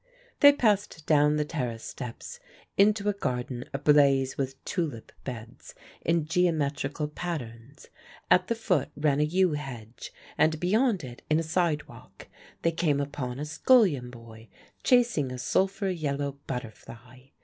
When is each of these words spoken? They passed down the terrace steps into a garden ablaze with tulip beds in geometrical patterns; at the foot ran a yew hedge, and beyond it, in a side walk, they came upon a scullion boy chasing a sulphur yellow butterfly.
They 0.39 0.51
passed 0.51 1.05
down 1.05 1.35
the 1.35 1.45
terrace 1.45 1.83
steps 1.83 2.39
into 2.75 3.07
a 3.07 3.13
garden 3.13 3.65
ablaze 3.71 4.35
with 4.35 4.57
tulip 4.65 5.11
beds 5.23 5.75
in 6.03 6.25
geometrical 6.25 7.07
patterns; 7.07 7.85
at 8.31 8.47
the 8.47 8.55
foot 8.55 8.89
ran 8.95 9.19
a 9.19 9.23
yew 9.23 9.51
hedge, 9.51 10.11
and 10.39 10.59
beyond 10.59 11.03
it, 11.03 11.21
in 11.29 11.37
a 11.37 11.43
side 11.43 11.87
walk, 11.87 12.29
they 12.63 12.71
came 12.71 12.99
upon 12.99 13.37
a 13.39 13.45
scullion 13.45 14.09
boy 14.09 14.49
chasing 14.83 15.31
a 15.31 15.37
sulphur 15.37 15.91
yellow 15.91 16.39
butterfly. 16.47 17.27